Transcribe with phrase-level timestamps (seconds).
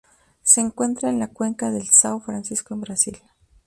[0.41, 3.19] Se encuentra en la cuenca del São Francisco en Brasil.